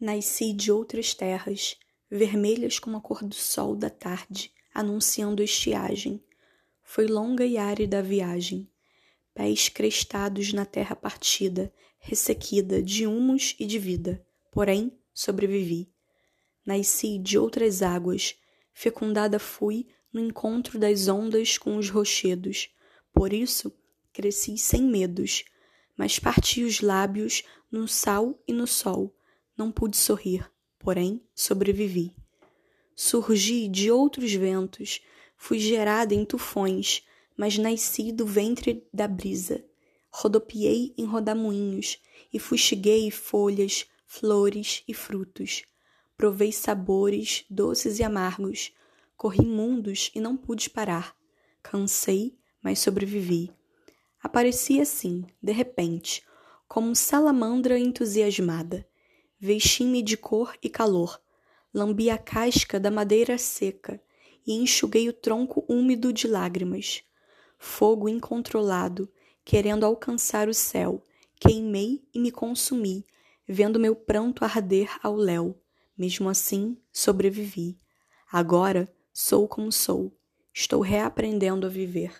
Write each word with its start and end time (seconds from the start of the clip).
Nasci 0.00 0.52
de 0.52 0.72
outras 0.72 1.14
terras, 1.14 1.76
vermelhas 2.10 2.80
como 2.80 2.96
a 2.96 3.00
cor 3.00 3.24
do 3.24 3.34
sol 3.34 3.76
da 3.76 3.88
tarde, 3.88 4.52
anunciando 4.74 5.40
estiagem. 5.40 6.22
Foi 6.82 7.06
longa 7.06 7.46
e 7.46 7.56
árida 7.56 8.00
a 8.00 8.02
viagem. 8.02 8.68
Pés 9.32 9.68
crestados 9.68 10.52
na 10.52 10.66
terra 10.66 10.96
partida, 10.96 11.72
ressequida 11.98 12.82
de 12.82 13.06
humus 13.06 13.54
e 13.58 13.64
de 13.64 13.78
vida. 13.78 14.26
Porém, 14.50 14.98
sobrevivi. 15.12 15.88
Nasci 16.66 17.16
de 17.16 17.38
outras 17.38 17.80
águas, 17.80 18.36
fecundada 18.72 19.38
fui 19.38 19.86
no 20.12 20.20
encontro 20.20 20.76
das 20.76 21.06
ondas 21.06 21.56
com 21.56 21.76
os 21.76 21.88
rochedos. 21.88 22.68
Por 23.12 23.32
isso, 23.32 23.72
cresci 24.12 24.58
sem 24.58 24.82
medos, 24.82 25.44
mas 25.96 26.18
parti 26.18 26.64
os 26.64 26.80
lábios 26.80 27.44
no 27.70 27.86
sal 27.86 28.42
e 28.46 28.52
no 28.52 28.66
sol 28.66 29.14
não 29.56 29.70
pude 29.70 29.96
sorrir, 29.96 30.50
porém 30.78 31.22
sobrevivi. 31.34 32.14
Surgi 32.96 33.68
de 33.68 33.90
outros 33.90 34.32
ventos, 34.32 35.00
fui 35.36 35.58
gerada 35.58 36.14
em 36.14 36.24
tufões, 36.24 37.02
mas 37.36 37.58
nasci 37.58 38.12
do 38.12 38.26
ventre 38.26 38.86
da 38.92 39.08
brisa. 39.08 39.64
Rodopiei 40.10 40.94
em 40.96 41.04
rodamuinhos 41.04 41.98
e 42.32 42.38
fustiguei 42.38 43.10
folhas, 43.10 43.86
flores 44.06 44.84
e 44.86 44.94
frutos. 44.94 45.64
Provei 46.16 46.52
sabores 46.52 47.44
doces 47.50 47.98
e 47.98 48.04
amargos. 48.04 48.72
Corri 49.16 49.44
mundos 49.44 50.10
e 50.14 50.20
não 50.20 50.36
pude 50.36 50.70
parar. 50.70 51.16
Cansei, 51.62 52.38
mas 52.62 52.78
sobrevivi. 52.78 53.50
Apareci 54.22 54.80
assim, 54.80 55.26
de 55.42 55.52
repente, 55.52 56.24
como 56.68 56.94
salamandra 56.94 57.78
entusiasmada 57.78 58.86
vesti-me 59.44 60.00
de 60.00 60.16
cor 60.16 60.56
e 60.62 60.70
calor, 60.70 61.20
lambi 61.72 62.08
a 62.08 62.16
casca 62.16 62.80
da 62.80 62.90
madeira 62.90 63.36
seca 63.36 64.00
e 64.46 64.54
enxuguei 64.54 65.06
o 65.06 65.12
tronco 65.12 65.62
úmido 65.68 66.14
de 66.14 66.26
lágrimas. 66.26 67.02
Fogo 67.58 68.08
incontrolado, 68.08 69.06
querendo 69.44 69.84
alcançar 69.84 70.48
o 70.48 70.54
céu, 70.54 71.04
queimei 71.38 72.02
e 72.14 72.18
me 72.18 72.30
consumi, 72.30 73.04
vendo 73.46 73.78
meu 73.78 73.94
pranto 73.94 74.46
arder 74.46 74.88
ao 75.02 75.14
léu. 75.14 75.60
Mesmo 75.96 76.30
assim, 76.30 76.78
sobrevivi. 76.90 77.78
Agora 78.32 78.90
sou 79.12 79.46
como 79.46 79.70
sou. 79.70 80.16
Estou 80.54 80.80
reaprendendo 80.80 81.66
a 81.66 81.70
viver. 81.70 82.14